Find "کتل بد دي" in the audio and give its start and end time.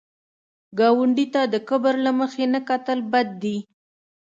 2.69-3.57